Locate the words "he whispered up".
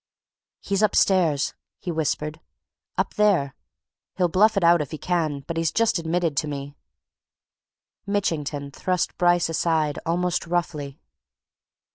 1.77-3.13